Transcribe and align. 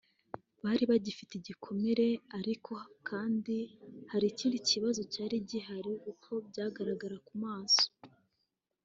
Bari 0.63 0.83
bagifite 0.91 1.31
ibikomere 1.35 2.07
ariko 2.39 2.73
kandi 3.07 3.55
hari 4.11 4.25
ikindi 4.31 4.57
kibazo 4.69 5.01
cyari 5.13 5.35
gihari 5.49 5.93
uko 6.11 6.29
byagaragaraga 6.47 7.25
ku 7.27 7.35
maso 7.45 7.83